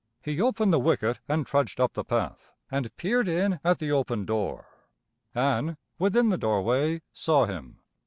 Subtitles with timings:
[0.23, 4.25] He opened the wicket and trudged up the path, and peered in at the open
[4.25, 4.65] door.
[5.35, 7.77] Ann, within the doorway, saw him.